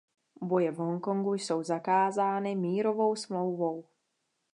Boje 0.41 0.71
v 0.71 0.77
Hongkongu 0.77 1.33
jsou 1.33 1.63
zakázány 1.63 2.55
mírovou 2.55 3.15
smlouvou. 3.15 3.85